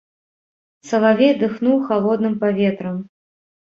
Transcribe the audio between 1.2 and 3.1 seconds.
дыхнуў халодным паветрам.